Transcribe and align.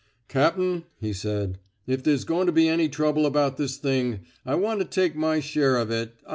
Cap'n/' 0.29 0.85
he 0.97 1.13
said, 1.13 1.59
if 1.85 2.03
there's 2.03 2.23
goin' 2.23 2.47
to 2.47 2.51
be 2.51 2.67
any 2.67 2.89
trouble 2.89 3.23
about 3.27 3.57
this 3.57 3.77
thing, 3.77 4.21
I 4.47 4.55
want 4.55 4.79
to 4.79 4.85
take 4.85 5.15
my 5.15 5.39
share 5.39 5.77
of 5.77 5.91
it. 5.91 6.15